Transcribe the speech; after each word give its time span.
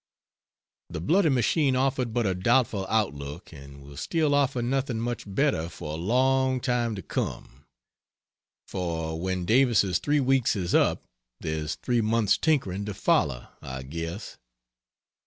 The 0.89 0.99
bloody 0.99 1.29
machine 1.29 1.75
offered 1.75 2.11
but 2.11 2.25
a 2.25 2.33
doubtful 2.33 2.87
outlook 2.89 3.53
and 3.53 3.83
will 3.83 3.97
still 3.97 4.33
offer 4.33 4.63
nothing 4.63 4.99
much 4.99 5.25
better 5.27 5.69
for 5.69 5.91
a 5.93 6.01
long 6.01 6.59
time 6.59 6.95
to 6.95 7.03
come; 7.03 7.65
for 8.67 9.21
when 9.21 9.45
Davis's 9.45 9.99
"three 9.99 10.19
weeks" 10.19 10.55
is 10.55 10.73
up 10.73 11.05
there's 11.39 11.75
three 11.75 12.01
months' 12.01 12.39
tinkering 12.39 12.83
to 12.85 12.95
follow 12.95 13.49
I 13.61 13.83
guess. 13.83 14.39